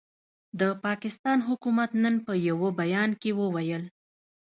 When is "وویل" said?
3.39-3.83